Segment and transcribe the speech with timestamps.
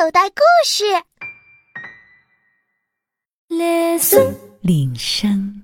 [0.00, 0.82] 口袋故事。
[3.50, 5.62] Listen，铃声。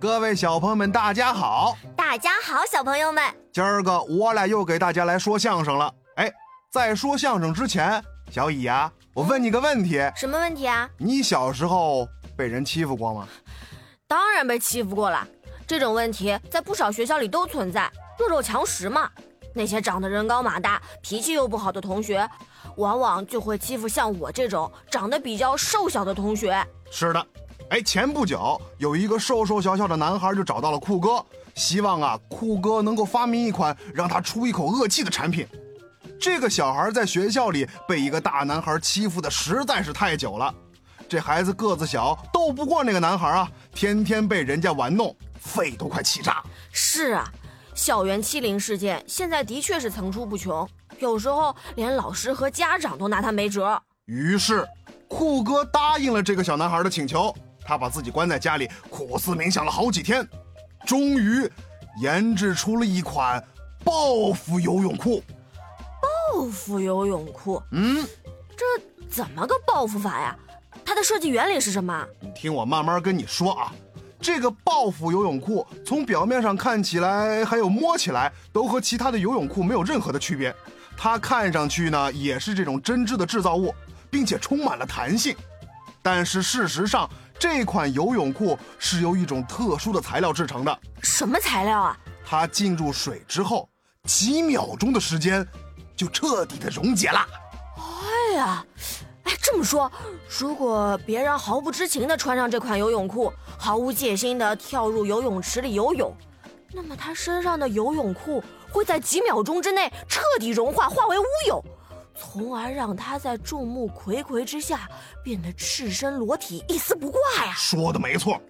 [0.00, 1.76] 各位小朋友们，大家好！
[1.96, 3.22] 大家好，小朋友们，
[3.52, 5.94] 今儿个我俩又给大家来说相声了。
[6.16, 6.28] 哎，
[6.72, 8.02] 在说相声之前，
[8.32, 10.90] 小乙呀，我问你个问题：什么问题啊？
[10.98, 13.28] 你小时候被人欺负过吗？
[14.08, 15.24] 当然被欺负过了。
[15.68, 17.88] 这种问题在不少学校里都存在，
[18.18, 19.08] 弱肉强食嘛。
[19.52, 22.28] 那些长得人高马大、脾气又不好的同学，
[22.80, 26.66] 往往就会欺负像我这种长得比较瘦小的同学。
[26.90, 27.26] 是的，
[27.68, 31.24] 哎，前不久有一个瘦瘦小小的男孩就找到了酷哥，
[31.54, 35.46] 希望啊酷哥能够发明一款让他出一口恶气的产品。
[36.18, 40.52] 这个小孩在学校里被一个大男孩欺负的实在是太久了，
[41.06, 46.42] 这孩子个子小，斗不过那个男孩啊，天天被人家玩弄，肺都快气炸。
[46.72, 47.30] 是啊。
[47.74, 53.80] 校园欺凌事件现在的确是层出不穷，有时候连老师和家长都拿他没辙。
[54.06, 54.66] 于是，
[55.08, 57.34] 酷哥答应了这个小男孩的请求。
[57.62, 60.26] 他把自己关在家里，苦思冥想了好几天，
[60.84, 61.48] 终于
[62.00, 63.42] 研制出了一款
[63.84, 65.22] 报复游泳裤。
[66.34, 67.62] 报复游泳裤？
[67.70, 68.04] 嗯，
[68.56, 68.64] 这
[69.08, 70.36] 怎么个报复法呀？
[70.84, 72.04] 它的设计原理是什么？
[72.20, 73.72] 你听我慢慢跟你说啊。
[74.20, 80.54] 这个报复游泳裤从表面上看起来，还有摸起来，都和其他的游泳裤没有任何的区别。
[80.96, 83.74] 它看上去呢，也是这种针织的制造物，
[84.10, 85.34] 并且充满了弹性。
[86.02, 90.78] 但是事实上，这款游泳裤是由一种特殊的材料制成的。
[91.02, 91.96] 什么材料啊？
[92.24, 93.68] 它进入水之后，
[94.04, 95.46] 几秒钟的时间，
[95.96, 97.26] 就彻底的溶解了。
[97.76, 98.64] 哎呀！
[99.40, 99.90] 这么说，
[100.38, 106.14] 如果别人毫不知情地穿上这款游泳裤，毫无戒心地跳入游泳池里游泳，
[106.72, 111.64] 那么他身上的游泳裤会在几秒钟之内彻底融化，化为乌有，
[112.16, 114.88] 从而让他在众目睽睽之下
[115.22, 117.52] 变得赤身裸体，一丝不挂呀！
[117.56, 118.40] 说的没错，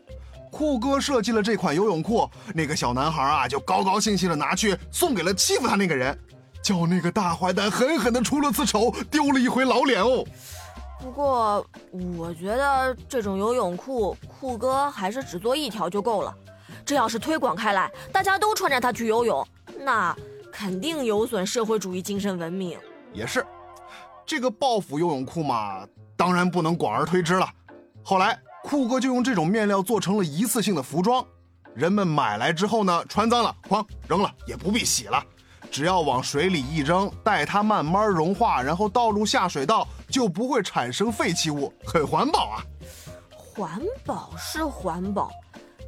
[0.50, 6.16] 酷哥设计了这款游泳裤，那个小男孩啊就高高兴兴地拿去送给了欺负他那个人，
[6.62, 10.24] 叫那个大坏蛋狠狠地出了次丑，丢了一回老脸哦。
[11.02, 11.64] 不过，
[12.16, 16.34] 我觉得这种游泳裤，酷哥还是只做一条就够了。
[16.84, 19.46] 这要是推广开来，大家都穿着它去游泳，
[19.78, 20.14] 那
[20.52, 22.78] 肯定有损社会主义精神文明。
[23.12, 23.44] 也是，
[24.26, 27.48] 这个报复游泳裤嘛，当然不能广而推之了。
[28.02, 31.24] 后来，酷哥就用这种面料做成了一次性的服装，
[31.74, 35.22] 人们买来之后呢，穿脏了，哐扔了，也不必洗了。
[35.70, 42.64] 只要往水里一扔，待它慢慢融化，然后倒入下水道，就不会产生废弃物，很环保啊！
[43.36, 45.30] 环保是环保，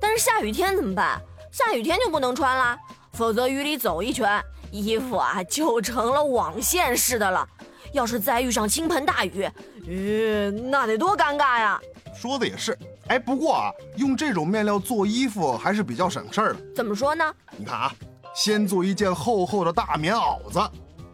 [0.00, 1.20] 但是下雨天怎么办？
[1.50, 2.78] 下雨天就不能穿啦，
[3.12, 7.46] 否则雨里走一圈，衣服啊就成了网线似的了。
[7.92, 9.50] 要是再遇上倾盆大雨，
[9.84, 11.80] 吁，那得多尴尬呀！
[12.14, 12.78] 说的也是，
[13.08, 16.60] 哎，不过啊，用这种面料做衣服还是比较省事儿的。
[16.74, 17.34] 怎么说呢？
[17.56, 17.92] 你看啊。
[18.34, 20.58] 先做一件厚厚的大棉袄子，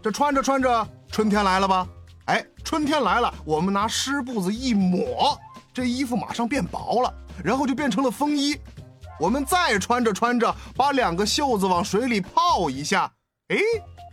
[0.01, 1.85] 这穿着穿着，春天来了吧？
[2.69, 5.34] 春天来了，我们拿湿布子一抹，
[5.73, 7.11] 这衣服马上变薄了，
[7.43, 8.55] 然后就变成了风衣。
[9.19, 13.11] 我们再穿着穿着，把两个袖子往水里泡一下，
[13.49, 13.56] 哎，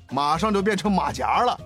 [0.09, 1.59] 马上就变成马甲了。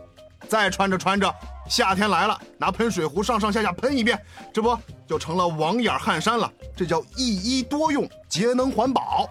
[0.48, 1.32] 再穿着穿着，
[1.70, 4.20] 夏天来了，拿喷水壶上上下下喷一遍，
[4.52, 4.76] 这不
[5.06, 6.52] 就成了网眼汗衫了？
[6.76, 9.30] 这叫一衣多用，节能环保。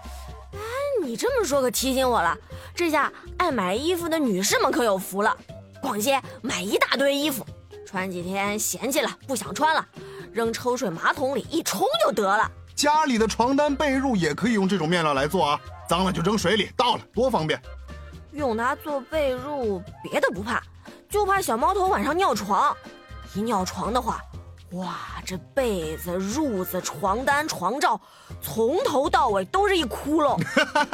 [0.53, 0.61] 哎
[1.03, 2.39] 你这么说可提醒我了，
[2.73, 5.37] 这下爱买衣服的女士们可有福了，
[5.81, 7.47] 逛街买一大堆衣服，
[7.87, 9.87] 穿几天嫌弃了不想穿了，
[10.33, 12.51] 扔抽水马桶里一冲就得了。
[12.75, 17.61] 家里的床单被褥也可以用这种面料来做啊，脏了就扔水里倒了，多方便。
[18.33, 20.63] 用它做被褥，别的不怕，
[21.09, 22.77] 就怕小猫头晚上尿床，
[23.35, 24.21] 一尿床的话。
[24.73, 27.99] 哇，这被子、褥子、床单、床罩，
[28.43, 30.39] 从头到尾都是一窟窿。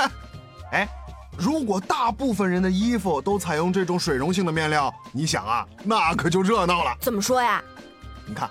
[0.70, 0.88] 哎，
[1.36, 6.96] 如果大部分人的衣服都采用这种水溶性的面料，你想啊，那可就热闹了。
[7.00, 7.62] 怎么说呀？
[8.26, 8.48] 你看，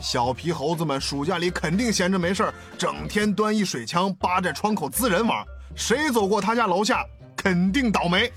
[0.00, 5.44] 小皮猴子们暑假里肯定闲着没事儿整天端一水枪扒在窗口滋人玩，
[5.76, 7.04] 谁走过他家楼下，
[7.36, 8.32] 肯定倒霉。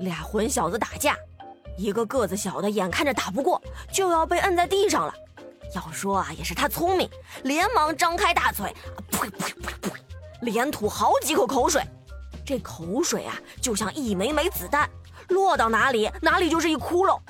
[0.00, 1.16] 俩混小子打架，
[1.76, 3.60] 一个个子小的眼看着打不过，
[3.92, 5.12] 就要被摁在地上了。
[5.74, 7.08] 要说啊，也是他聪明，
[7.42, 8.72] 连忙张开大嘴，
[9.10, 9.90] 呸呸呸呸，
[10.42, 11.82] 连吐好几口口水。
[12.48, 14.88] 这口水啊，就像一枚枚子弹，
[15.28, 17.20] 落到哪里，哪里就是一窟窿。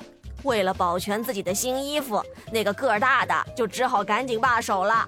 [0.43, 2.23] 为了保全自己的新衣服，
[2.53, 5.05] 那个个儿大的就只好赶紧罢手了。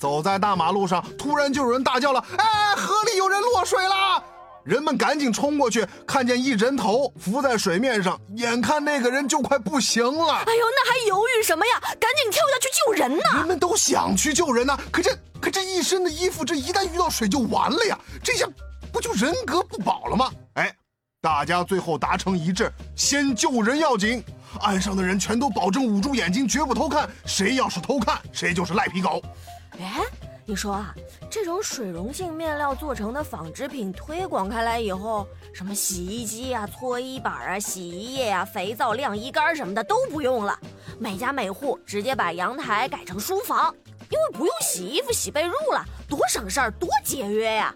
[0.00, 4.20] 走在大马路上，突然就有人大叫了：“哎，河里有人落水了！”
[4.66, 10.42] 人们赶紧冲过去，看见一人头浮在水面上，眼看那个人就快不行了。
[10.44, 11.78] 哎呦，那还犹豫什么呀？
[12.00, 13.38] 赶紧跳下去救人呐！
[13.38, 17.96] 人们都想去救人呐，可这可这一身的衣服，这一旦遇到水就完了呀！
[18.24, 18.44] 这下
[18.92, 20.30] 不就人格不保了吗？
[20.54, 20.74] 哎，
[21.20, 24.22] 大家最后达成一致，先救人要紧。
[24.60, 27.08] 岸上的人全都保证捂住眼睛，绝不偷看。
[27.24, 29.22] 谁要是偷看，谁就是赖皮狗。
[29.78, 30.00] 哎。
[30.46, 30.92] 你说啊，
[31.30, 40.58] 这种水溶性面料做成的纺织品推广开来以后，什么洗衣机啊、搓衣板啊、洗衣液啊、肥皂、晾衣杆什么的都不用了，
[40.98, 43.72] 每家每户直接把阳台改成书房，
[44.08, 47.72] 因为不用洗衣服、洗被褥了，多省事儿、多节约呀！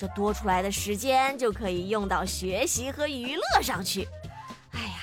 [0.00, 4.08] 这多出来的时间就可以用到学习和娱乐上去。
[4.72, 4.94] 哎呀，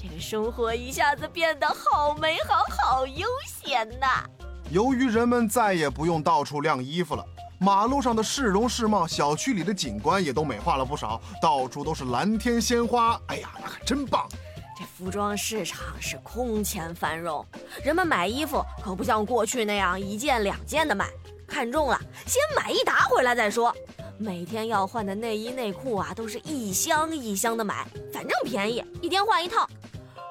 [0.00, 4.24] 这个生活一下子变得好美好、好悠闲呐！
[4.70, 7.26] 由于人们再也不用到处晾衣服了，
[7.58, 13.20] 马路上的市容市貌、小区里的景观也都美化了不少，到处都是蓝天鲜花。
[13.26, 14.28] 哎呀，那可真棒！
[14.78, 17.44] 这服装市场是空前繁荣，
[17.82, 21.08] 人们买衣服可不像过去那样一件两件的买，
[21.48, 23.74] 看中了先买一沓回来再说。
[24.18, 29.68] 每天要换的内衣内裤啊，都是一箱一箱的买，反正便宜，一天换一套。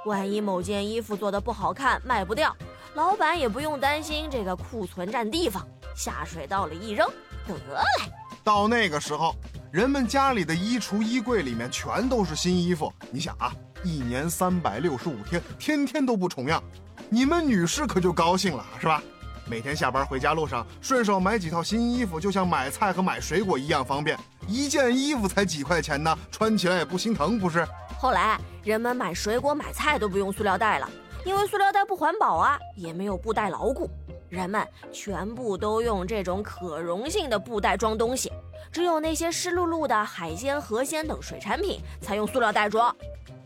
[0.06, 2.56] 万一某件衣服做的不好看，卖不掉。
[2.96, 7.08] 老板也不用担心这个库存占地方，下水道里一扔
[7.48, 8.12] 得嘞。
[8.44, 9.36] 到那个时候，
[9.72, 12.92] 人们家里的衣橱、衣柜里面全都是新衣服。
[13.12, 13.54] 你想啊，
[13.84, 16.64] 一年三百六十五天，天天都不重样，
[17.10, 19.04] 你们女士可就高兴了，是吧？
[19.48, 24.18] 每天下班回家路上，顺手买几套新衣服，就像买菜和买水果一样方便。
[24.48, 27.64] 一件衣服才几块钱呢，穿起来也不心疼，不是？
[28.00, 30.90] 后来人们买水果、买菜都不用塑料袋了。
[31.24, 33.90] 因为塑料袋不环保啊，也没有布袋牢固，
[34.30, 38.32] 人们全部都用这种可溶性的布袋装东西，
[38.72, 42.96] 只有那些湿漉漉的海鲜、河鲜等水产品才用塑料袋装。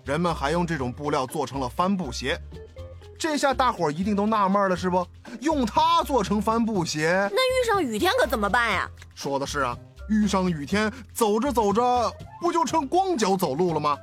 [0.06, 2.38] 人们还用这种布料做成了帆布鞋，
[3.20, 5.06] 这下大伙儿一定都纳闷了，是不？
[5.42, 8.90] 用它做成帆布鞋，那遇上雨天可怎么办呀？
[9.14, 9.78] 说的是啊，
[10.08, 13.98] 遇上雨天，走着走着不就成光脚走路了吗？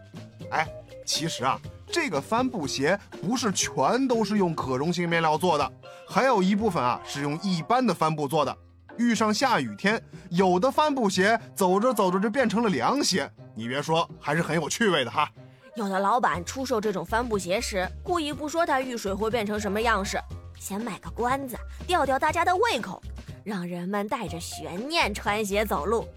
[0.50, 0.68] 哎，
[1.06, 1.58] 其实啊。
[1.88, 5.72] 这个帆布鞋不是全都是用可溶性面料做的，
[6.06, 8.54] 还有一部分啊是用一般的帆布做的。
[8.98, 13.30] 遇上下雨天，有的帆布鞋走着走着就变成了凉鞋。
[13.54, 15.30] 你别说，还是很有趣味的哈。
[15.76, 20.18] 有的老板出售这种帆布鞋时，故意不说它遇水会变成什么样式，
[20.58, 21.54] 先卖个关子，
[21.86, 23.02] 吊吊大家的胃口，
[23.44, 26.08] 让人们带着悬念穿鞋走路，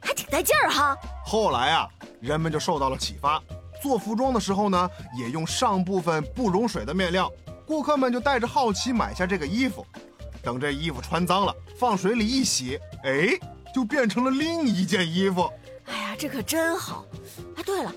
[0.00, 0.96] 还挺带劲儿哈。
[1.22, 1.86] 后来啊，
[2.18, 3.40] 人们就受到了启发。
[3.82, 7.30] 做服装的时候呢，也用上部分不溶水的面料，
[7.66, 9.86] 顾客们就带着好奇买下这个衣服。
[10.42, 13.38] 等这衣服穿脏了，放水里一洗，哎，
[13.74, 15.50] 就变成了另一件衣服。
[15.84, 17.04] 哎呀，这可真好！
[17.56, 17.92] 哎，对了，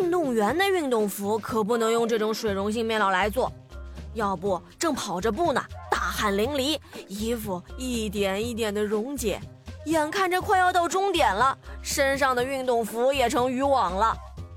[0.00, 3.50] 运动员的运动服可不能用这种水溶性面料来做，
[4.14, 6.78] 要不正跑着步呢，大汗淋漓，
[7.08, 9.40] 衣服一点一点的溶解，
[9.86, 14.16] 眼看着快要到终点了，身上的运动服也成渔网了。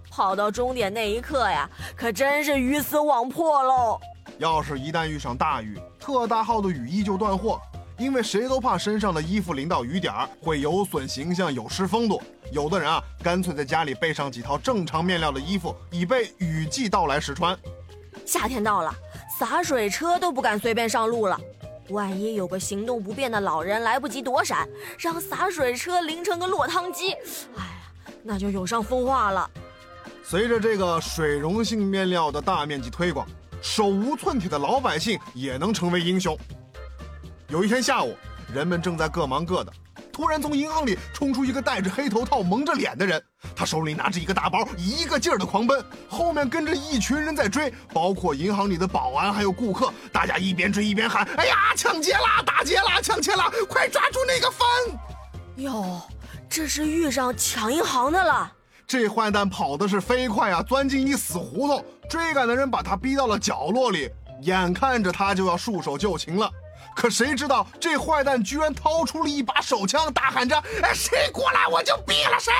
[0.09, 3.99] 跑到终点那一刻呀，可真是鱼死网破喽！
[4.37, 7.61] 要是一旦遇上大雨，特大号的雨衣就断货，
[7.99, 12.21] 因为谁都怕身上的衣服淋到雨点儿会有损形象、有失风度。
[12.49, 17.57] 有的人啊，干脆在家里备上几套正常面料的衣服，以备雨季到来时穿。
[18.25, 18.95] 夏天到了，
[19.37, 21.37] 洒水车都不敢随便上路了，
[21.89, 24.65] 万一有个行动不便的老人来不及躲闪，
[24.97, 27.11] 让洒水车淋成个落汤鸡，
[27.57, 29.49] 哎呀，那就有伤风化了。
[30.23, 33.27] 随着这个水溶性面料的大面积推广，
[33.61, 36.37] 手无寸铁的老百姓也能成为英雄。
[37.49, 38.15] 有一天下午，
[38.53, 39.73] 人们正在各忙各的，
[40.13, 43.19] 突然从银行里冲出一个戴着黑头套、蒙着脸的人，
[43.55, 52.43] 他手里拿着一个大包，一个劲儿的狂奔，后面跟着一群人在追，包括银行里的保安还有顾客，大家一边追一边喊：“哎呀，抢劫啦！
[52.45, 53.01] 打劫啦！
[53.01, 53.51] 抢劫啦！
[53.67, 54.67] 快抓住那个犯！”
[55.57, 55.99] 哟，
[56.47, 58.53] 这是遇上抢银行的了。
[58.85, 64.07] 这坏蛋跑的是飞快啊，钻进一死胡同，追赶的人把他逼到了角落里，
[64.43, 66.47] 眼看着他就要束手就擒了。
[66.95, 72.51] 可谁知道这坏蛋居然掏出了一把手枪，大喊着：“哎，谁过来我就毙了谁！”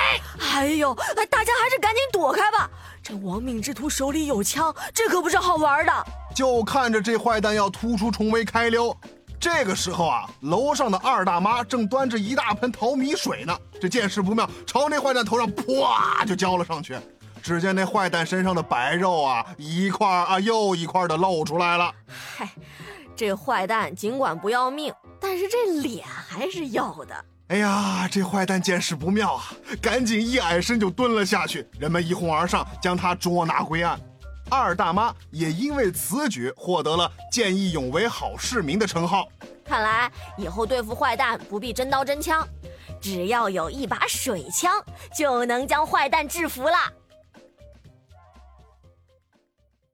[0.54, 2.70] 哎呦，哎，大家还是赶紧躲开吧。
[3.02, 6.06] 这亡命之徒手里有枪，这可不是好玩的。
[6.34, 8.96] 就看着这坏蛋要突出重围开溜。
[9.38, 13.58] 这个时候啊，楼上的二大妈正端着一大盆淘米水呢。
[13.80, 16.96] 这见势不妙，朝那坏蛋头上啪就浇了上去。
[17.42, 21.90] 只见那坏蛋身上的白肉啊，一块啊又一块的露出来了。
[22.36, 22.50] 嗨，
[23.14, 27.24] 这坏蛋尽管不要命，但是这脸还是要的。
[27.48, 29.52] 哎呀，这坏蛋见势不妙啊，
[29.82, 31.68] 赶紧一矮身就蹲了下去。
[31.78, 34.00] 人们一哄而上，将他捉拿归案。
[34.48, 39.28] 二大妈也因为此举获得了见义勇为好市民的称号。
[39.64, 42.46] 看来以后对付坏蛋不必真刀真枪，
[43.00, 44.72] 只要有一把水枪，
[45.14, 46.76] 就能将坏蛋制服了。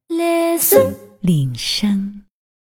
[0.08, 2.25] Listen，铃声。